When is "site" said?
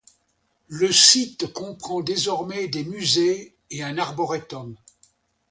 0.91-1.53